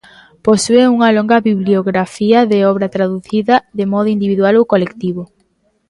Posúe 0.45 0.83
unha 0.95 1.09
longa 1.17 1.37
bibliografía 1.49 2.39
de 2.51 2.59
obra 2.71 2.87
traducida, 2.95 3.55
de 3.77 3.85
modo 3.93 4.07
individual 4.15 4.53
ou 4.59 4.69
colectivo. 4.73 5.23